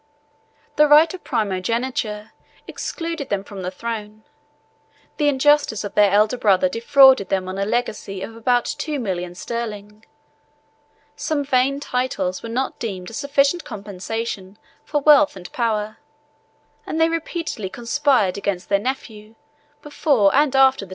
[0.77, 2.31] The right of primogeniture
[2.67, 4.23] excluded them from the throne;
[5.17, 9.37] the injustice of their elder brother defrauded them of a legacy of about two millions
[9.37, 10.03] sterling;
[11.15, 15.97] some vain titles were not deemed a sufficient compensation for wealth and power;
[16.87, 19.35] and they repeatedly conspired against their nephew,
[19.83, 20.89] before and after the death of his father.